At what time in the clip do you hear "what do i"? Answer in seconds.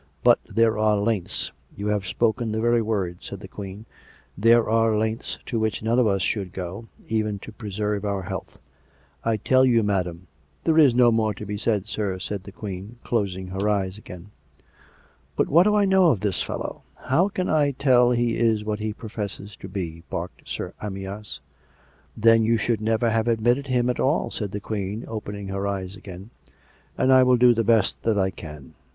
15.49-15.85